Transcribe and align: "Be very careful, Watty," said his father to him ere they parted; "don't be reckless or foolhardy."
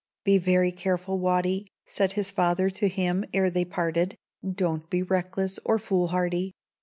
"Be 0.23 0.39
very 0.39 0.71
careful, 0.71 1.19
Watty," 1.19 1.67
said 1.85 2.13
his 2.13 2.31
father 2.31 2.71
to 2.71 2.87
him 2.87 3.23
ere 3.35 3.51
they 3.51 3.63
parted; 3.63 4.15
"don't 4.55 4.89
be 4.89 5.03
reckless 5.03 5.59
or 5.63 5.77
foolhardy." 5.77 6.55